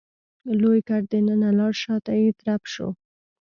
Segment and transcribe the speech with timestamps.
[0.61, 2.89] لوی ګټ دننه لاړ شاته يې ترپ شو.